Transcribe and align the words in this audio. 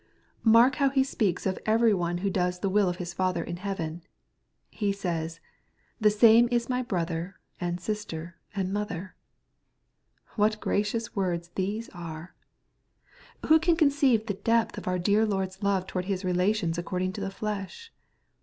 Mark 0.43 0.77
how 0.77 0.89
He 0.89 1.03
speaks 1.03 1.45
of 1.45 1.59
every 1.63 1.93
one 1.93 2.17
who 2.25 2.31
does 2.31 2.57
the 2.61 2.69
will 2.71 2.89
of 2.89 2.95
His 2.95 3.13
Father 3.13 3.43
in 3.43 3.57
heaven. 3.57 4.01
He 4.71 4.91
says, 4.91 5.35
^^ 5.35 5.39
the 5.99 6.09
same 6.09 6.49
is 6.51 6.67
my 6.67 6.81
brother, 6.81 7.39
and 7.59 7.79
sister, 7.79 8.35
and 8.55 8.73
mother.*' 8.73 9.13
What 10.35 10.59
gracious 10.59 11.15
words 11.15 11.49
these 11.53 11.87
are 11.89 12.33
1 13.41 13.49
Who 13.49 13.59
can 13.59 13.75
conceive 13.75 14.25
the 14.25 14.33
depth 14.33 14.79
of 14.79 14.87
our 14.87 14.97
dear 14.97 15.23
Lord's 15.23 15.61
love 15.61 15.85
towards 15.85 16.07
His 16.07 16.25
relations 16.25 16.79
according 16.79 17.13
to 17.13 17.21
the 17.21 17.29
flesh 17.29 17.93